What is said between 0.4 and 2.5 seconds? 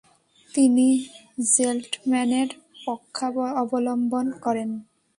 তিনি জেন্টলম্যানের